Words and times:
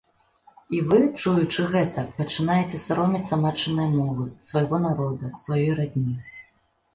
І 0.75 0.77
вы, 0.91 0.99
чуючы 1.23 1.65
гэта, 1.75 2.03
пачынаеце 2.19 2.79
саромецца 2.85 3.39
матчынай 3.43 3.87
мовы, 3.99 4.25
свайго 4.47 4.81
народа, 4.87 5.31
сваёй 5.45 5.71
радні. 5.83 6.17